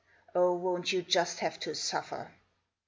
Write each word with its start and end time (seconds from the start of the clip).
Oh, 0.33 0.53
won't 0.55 0.91
you 0.91 1.03
just 1.03 1.41
have 1.41 1.59
to 1.59 1.75
suffer 1.75 2.31